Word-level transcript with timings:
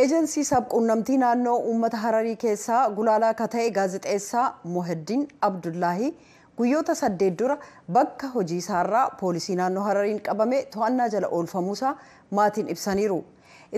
eejensii 0.00 0.44
sabquunnamtii 0.48 1.16
naannoo 1.22 1.56
uummata 1.70 1.96
hararii 2.04 2.36
keessaa 2.44 2.82
gulaalaa 2.98 3.28
akka 3.34 3.48
ta'e 3.54 3.70
gaazexeessaa 3.78 4.44
moheddiin 4.76 5.26
abdullaahii 5.48 6.10
guyyoota 6.60 6.94
saddeet 7.00 7.36
dura 7.42 7.56
bakka 7.96 8.28
hojii 8.36 8.56
isaarraa 8.62 9.04
poolisii 9.20 9.56
naannoo 9.60 9.84
harariin 9.88 10.20
qabame 10.28 10.60
to'annaa 10.76 11.08
jala 11.16 11.28
oolfamuusaa 11.38 11.92
maatiin 12.38 12.68
ibsaniiru 12.76 13.18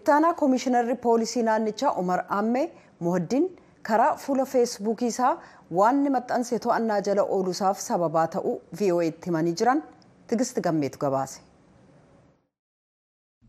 ittaanaa 0.00 0.34
koomishinarri 0.42 0.94
poolisii 1.06 1.42
naannichaa 1.48 1.92
umar 2.04 2.24
ammee 2.40 2.66
moheddiin 3.06 3.48
karaa 3.90 4.16
fuula 4.26 4.44
feesbuukii 4.56 5.08
isaa 5.14 5.32
waan 5.80 6.02
maxxanse 6.18 6.58
to'annaa 6.66 7.00
jala 7.08 7.22
ooluusaaf 7.38 7.80
sababaa 7.86 8.26
ta'uu 8.36 8.54
vo'eetti 8.82 9.26
himanii 9.32 9.54
jiran 9.62 9.82
tigist 10.26 10.60
gammeetu 10.68 10.98
gabaase. 11.06 11.40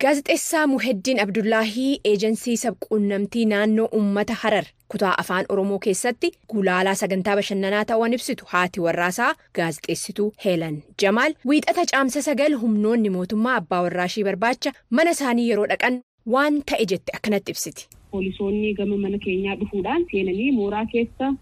Gaazexeessaa 0.04 0.68
Muheddiin 0.68 1.20
Abdullaahii 1.24 2.00
eejensii 2.10 2.56
sabquunnamtii 2.62 3.46
naannoo 3.52 3.86
uummata 4.00 4.34
Harar 4.42 4.66
kutaa 4.94 5.14
afaan 5.24 5.46
Oromoo 5.56 5.78
keessatti 5.86 6.32
gulaalaa 6.54 6.96
sagantaa 7.02 7.36
bashannanaa 7.40 7.84
ta'uun 7.92 8.14
ibsitu 8.18 8.46
haati 8.54 8.80
warraasaa 8.86 9.30
gaazexeessituu 9.60 10.28
Heelan 10.46 10.76
Jamaal 11.04 11.34
wiixata 11.54 11.86
caamsa 11.94 12.22
sagal 12.28 12.58
humnoonni 12.66 13.10
mootummaa 13.16 13.56
abbaa 13.62 13.82
warraashii 13.88 14.24
barbaacha 14.30 14.74
mana 15.00 15.12
isaanii 15.18 15.48
yeroo 15.50 15.68
dhaqan 15.74 16.02
waan 16.36 16.62
ta'e 16.72 16.86
jette 16.94 17.16
akkanatti 17.20 17.52
ibsiti. 17.58 17.88
Poolisoonni 18.12 18.74
gama 18.80 18.98
mana 19.08 19.18
keenyaa 19.26 19.56
dhufuudhaan 19.66 20.06
seenanii 20.12 20.52
mooraa 20.62 20.86
keessa 20.96 21.34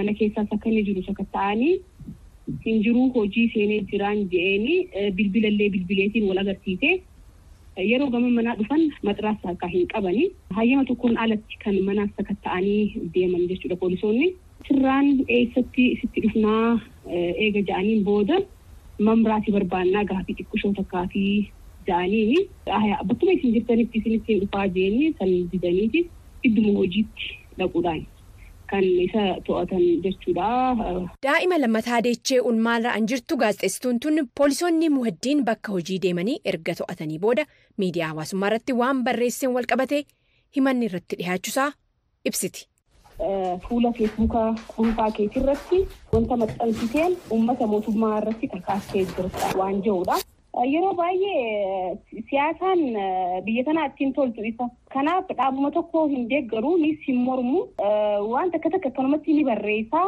mana 0.00 0.14
keessaas 0.20 0.52
akka 0.58 0.68
inni 0.70 0.82
jiru 0.90 1.02
sakatta'anii 1.12 1.74
hin 2.66 2.82
jiruu 2.88 3.08
hojii 3.16 3.48
seenee 3.54 3.80
jiraan 3.94 4.22
je'eenii 4.36 5.10
bilbilallee 5.16 5.70
bilbileetiin 5.78 6.28
wal 6.28 6.38
agarsiise. 6.44 7.00
Yeroo 7.76 8.10
gama 8.14 8.28
manaa 8.38 8.54
dhufan 8.60 8.82
maxiraas 9.08 9.38
harkaa 9.48 9.68
hin 9.74 9.86
qabani 9.92 10.24
hayyama 10.58 10.84
tokkoon 10.90 11.16
alatti 11.24 11.56
kan 11.64 11.76
manaas 11.88 12.10
sakatta'anii 12.18 12.82
deeman 13.14 13.46
jechuudha 13.50 13.76
poolisoonni. 13.82 14.28
Sirraan 14.68 15.08
eessatti 15.36 15.84
sitti 16.00 16.20
dhufnaa 16.26 16.80
eega 17.44 17.60
ja'aniin 17.70 18.04
booda 18.08 18.36
mamraati 19.08 19.54
barbaannaa 19.56 20.04
gaafii 20.10 20.36
xiqqishoo 20.40 20.72
takkaa 20.80 21.06
fi 21.14 21.22
ja'aniini 21.88 22.38
bakkuma 23.08 23.32
isin 23.38 23.54
jirtanitti 23.56 23.98
isinitti 24.02 24.38
dhufaa 24.42 24.66
jeeni 24.78 25.12
san 25.18 25.32
didaniiti. 25.52 26.00
Idduma 26.48 26.72
hojiitti 26.78 27.26
dhaquudhaan 27.58 28.00
kan 28.72 28.84
isa 29.04 29.22
to'atan 29.46 29.82
jechuudha. 30.04 30.48
Daa'ima 31.26 31.58
lammataa 31.62 32.00
deechee 32.06 32.40
ulmaarra 32.50 32.92
an 32.98 33.06
jirtu 33.12 33.36
gaazexeessituun 33.42 34.00
tun 34.06 34.20
poolisoonni 34.40 34.88
muhaddiin 34.96 35.44
bakka 35.48 35.72
hojii 35.76 35.98
deemanii 36.06 36.38
erga 36.54 36.74
to'atanii 36.80 37.18
booda 37.26 37.44
miidiyaa 37.84 38.08
hawaasummaa 38.14 38.48
irratti 38.52 38.72
waan 38.82 39.04
barreesseen 39.08 39.52
wal 39.56 39.68
qabate 39.74 40.02
himanni 40.56 40.88
irratti 40.90 41.16
dhihaachuusaa 41.22 41.70
ibsiti. 42.30 42.66
Fuula 43.68 43.92
feesbuukaa 43.98 44.48
dhuunfaa 44.74 45.10
keetii 45.16 45.42
irratti 45.42 45.78
wanta 46.12 46.36
maxxansiseen 46.42 47.16
uummata 47.36 47.66
mootummaa 47.72 48.16
irratti 48.22 48.48
tarkaastee 48.54 49.04
jirta 49.10 49.50
waan 49.58 49.82
jedhudha. 49.88 50.16
Yeroo 50.60 50.92
baay'ee 50.94 51.96
siyaasaan 52.28 52.80
biyya 53.44 53.64
kanaa 53.64 53.86
ittiin 53.88 54.12
toltu 54.12 54.42
isa. 54.44 54.68
Kanaaf 54.92 55.24
dhaabuma 55.38 55.70
tokko 55.70 56.06
hin 56.08 56.26
deeggaru 56.30 56.76
ni 56.76 56.90
hin 57.06 57.16
mormu. 57.28 57.62
Wanta 58.32 58.56
akka 58.60 58.70
takka 58.74 58.88
akkanumatti 58.92 59.32
ni 59.32 59.44
barreessa. 59.44 60.02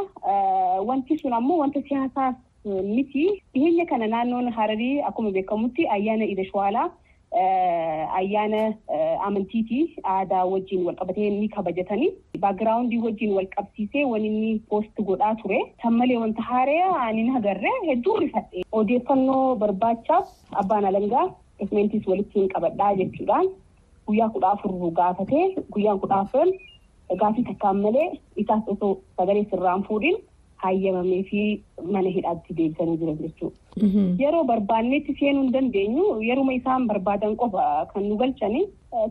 Wanti 0.90 1.18
sun 1.22 1.32
ammoo 1.32 1.58
wanta 1.62 1.80
siyaasaas 1.88 2.36
miti. 2.66 3.24
Dhiyeenya 3.54 3.86
kana 3.86 4.06
naannoon 4.06 4.52
Hararii 4.52 5.00
akkuma 5.08 5.30
beekamutti 5.30 5.88
ayyaana 5.96 6.24
Ida 6.34 6.44
Shawaalaa 6.50 6.90
ayyaana 8.18 8.62
amantiiti 9.26 9.78
aadaa 10.14 10.44
wajjin 10.52 10.84
wal 10.86 10.96
qabatee 11.00 11.30
ni 11.30 11.48
kabajatanii. 11.48 12.10
Baagiraawundii 12.44 12.98
wajjin 13.06 13.32
wal 13.36 13.46
qabsiisee 13.56 14.04
waan 14.10 14.24
inni 14.30 14.58
poost 14.68 14.96
godhaa 15.08 15.34
ture. 15.42 15.60
San 15.82 15.94
malee 16.00 16.16
wanta 16.24 16.42
haaree 16.50 16.82
ani 17.06 17.28
agarre 17.40 17.72
hedduu 17.88 18.16
rifadhe 18.24 18.62
odeeffannoo 18.72 19.56
barbaachaaf 19.62 20.28
abbaan 20.62 20.84
alangaa 20.90 21.26
dokumentis 21.60 22.06
walitti 22.12 22.38
hin 22.40 22.48
qabadhaa 22.54 22.94
jechuudhaan 23.00 23.48
guyyaa 24.06 24.28
kudha 24.36 24.50
afur 24.54 24.72
gaafatee 25.00 25.44
guyyaan 25.74 26.00
kudha 26.04 26.16
afur 26.24 26.46
gaafii 27.20 27.44
takkaan 27.50 27.80
malee 27.84 28.08
isaas 28.42 28.68
osoo 28.74 28.92
sagalee 29.16 29.44
sirraan 29.50 29.82
fuudhin 29.88 30.16
hayyamamee 30.64 31.22
fi 31.30 31.40
mana 31.96 32.10
hidhaatti 32.16 32.56
deebisanii 32.58 32.96
jiran 33.02 33.18
jechuudha. 33.22 33.56
Yeroo 34.24 34.44
barbaannetti 34.52 35.16
seenuu 35.20 35.42
hin 35.46 35.52
dandeenyu 35.56 36.04
yeruma 36.28 36.52
isaan 36.60 36.86
barbaadan 36.92 37.36
qofa 37.42 37.64
kan 37.94 38.08
nu 38.08 38.16
galchani 38.22 38.62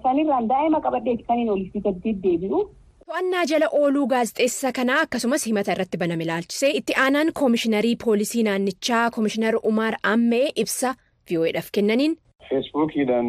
sanirraan 0.08 0.48
daa'ima 0.54 0.82
qabadheeti 0.88 1.24
kan 1.30 1.38
hin 1.44 1.50
olisi 1.58 1.80
gadi 1.88 2.14
deebi'u. 2.28 2.62
To'annaa 3.08 3.46
jala 3.52 3.68
ooluu 3.80 4.06
gaazexeessa 4.12 4.72
kanaa 4.80 5.00
akkasumas 5.06 5.48
himata 5.48 5.72
irratti 5.78 5.98
baname 6.04 6.24
ilaalchisee 6.28 6.70
itti 6.82 6.94
aanaan 7.06 7.32
koomishiinarii 7.40 7.96
poolisii 8.06 8.44
naannichaa 8.50 9.06
koomishiinar 9.16 9.56
Umaar 9.72 9.98
Ammee 10.14 10.46
ibsa 10.66 10.94
VOA'dhaaf 11.32 11.68
kennaniin. 11.78 12.16
Feesbuukiidhaan 12.50 13.28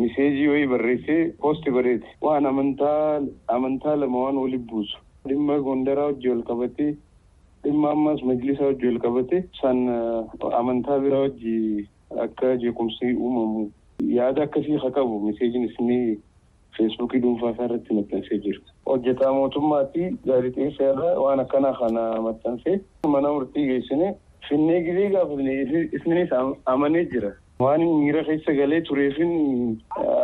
miseejii 0.00 0.48
wayii 0.48 0.66
barreessee 0.72 1.20
poosti 1.42 1.70
godheeti 1.76 2.06
waan 2.28 2.46
amantaa 2.52 3.20
amantaa 3.58 3.96
lama 4.00 4.18
waan 4.24 4.36
waliin 4.42 4.64
buusu 4.72 4.98
dhimma 5.28 5.58
gondaraa 5.68 6.04
hojii 6.10 6.28
wal 6.32 6.42
qabatee. 6.50 6.90
Dhimma 7.64 7.90
ammas 7.90 8.22
majlisa 8.22 8.64
hojii 8.64 8.86
wal 8.92 8.98
qabate 9.06 9.44
san 9.60 9.78
amantaa 10.60 10.98
biraa 11.04 11.22
hojii 11.26 11.88
akka 12.24 12.56
jeequmsi 12.62 13.14
uumamu 13.14 13.70
yaada 14.18 14.42
akkasii 14.42 14.76
haa 14.84 14.90
qabu 14.90 15.20
miseejin 15.26 15.64
isinii 15.68 16.18
feesbuukii 16.76 17.20
dhuunfaa 17.24 17.50
isaa 17.50 17.64
irratti 17.68 17.94
maxxansee 17.94 18.38
jiru. 18.44 18.60
Hojjetaa 18.86 19.32
mootummaatti 19.32 20.10
gaazexeessaa 20.26 20.92
irra 20.92 21.10
waan 21.24 21.40
akkanaa 21.44 21.74
kana 21.80 22.04
maxxansee 22.26 22.76
mana 23.14 23.32
murtii 23.32 23.66
geessine 23.70 24.14
finnee 24.48 24.80
gizee 24.86 25.10
gaafatne 25.10 25.56
isinis 25.98 26.30
amanee 26.66 27.04
jira. 27.12 27.32
Waan 27.60 27.82
miira 28.00 28.24
keessa 28.24 28.52
galee 28.54 28.80
tureefin 28.80 29.32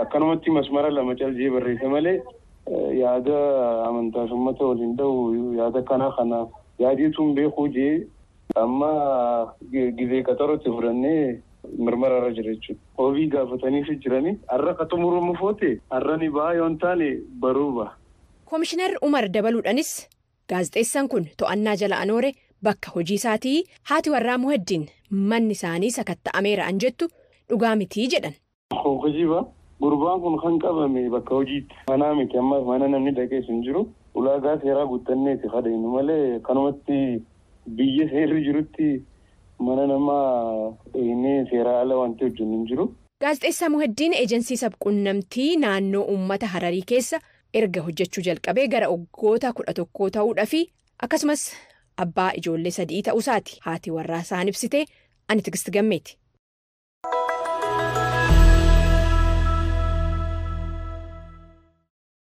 akkanumatti 0.03 0.51
masmara 0.51 0.91
lama 0.91 1.15
caljee 1.15 1.51
barreesse 1.51 1.89
malee 1.97 2.21
yaada 3.01 3.39
amantaa 3.89 4.25
uummata 4.33 4.65
waliin 4.67 4.97
ta'u 4.97 5.55
yaada 5.59 5.79
akkanaa 5.79 6.13
kanaaf. 6.17 6.49
Yaadituun 6.79 7.35
beekuu 7.35 7.69
jee 7.77 8.07
amma 8.63 8.91
gizee 9.73 10.23
qaxarootti 10.29 10.71
fudhannee 10.77 11.41
mirmara 11.79 12.19
irra 12.19 12.31
jira 12.37 12.55
jechuudha. 12.55 12.81
Hoobii 12.99 13.29
gaafataniif 13.35 13.89
jiranii 14.05 14.39
har'a 14.53 14.75
ka 14.79 14.85
xumuramu 14.91 15.35
foote 15.41 15.81
har'a 15.91 16.17
ni 16.17 16.29
baha 16.31 16.55
yoo 16.61 16.71
taane 16.83 17.09
baruu 17.41 17.71
baha. 17.79 17.93
Koomishinar 18.45 18.93
Umar 19.03 19.29
dabaluudhaanis 19.29 19.93
gaazexeessaan 20.49 21.09
kun 21.09 21.27
to'annaa 21.41 21.77
jala 21.83 21.97
anoore 22.05 22.35
bakka 22.63 22.91
hojii 22.95 23.15
isaatii 23.21 23.65
haati 23.91 24.11
warraa 24.15 24.39
muhaddiin 24.39 24.87
manni 25.11 25.53
isaanii 25.59 25.91
sakatta'ameera 25.99 26.67
an 26.69 26.79
jettu 26.85 27.09
dhugaa 27.49 27.75
mitii 27.81 28.09
jedhan. 28.15 28.35
Hojiiba 28.85 29.41
gurbaan 29.81 30.21
kun 30.21 30.37
kan 30.43 30.59
qabame 30.65 31.09
bakka 31.17 31.35
hojiitti 31.35 31.75
manaa 31.89 32.15
miti 32.21 32.39
ammas 32.39 32.63
mana 32.71 32.89
namni 32.89 33.11
dhaqees 33.19 33.47
hin 33.49 33.63
jiru. 33.65 33.87
Ulaagaa 34.15 34.59
seeraa 34.63 34.87
guuttanneeti 34.87 35.49
kadheenu 35.55 35.89
malee 35.97 36.41
kanumatti 36.49 36.99
biyya 37.77 38.09
seerri 38.11 38.45
jirutti 38.47 38.89
mana 39.59 39.87
namaa 39.87 40.73
eenee 41.03 41.39
seeraa 41.51 41.81
ala 41.81 41.97
wanti 41.97 42.25
hojjennu 42.25 42.57
hin 42.57 42.67
jiru. 42.71 42.87
Gaazexeessaa 43.21 43.69
Muhaddiin 43.75 44.13
eejensii 44.23 44.57
sabquunnamtii 44.63 45.57
naannoo 45.67 46.03
uummata 46.15 46.47
Hararii 46.57 46.83
keessa 46.93 47.21
erga 47.61 47.81
hojjechuu 47.87 48.25
jalqabee 48.27 48.67
gara 48.69 48.89
waggoota 48.95 49.53
kudha 49.53 49.75
tokkoo 49.81 50.11
ta'uudhaa 50.17 50.47
fi 50.53 50.61
akkasumas 51.07 51.45
abbaa 52.05 52.31
ijoollee 52.41 52.71
sadii 52.77 53.03
ta'uusaati 53.09 53.59
haati 53.69 53.91
warraa 53.97 54.21
isaan 54.27 54.49
ibsite 54.53 54.85
ani 55.29 55.43
Tigist 55.43 55.71
Gammeeti. 55.77 56.19